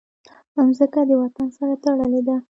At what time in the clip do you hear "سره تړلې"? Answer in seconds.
1.57-2.21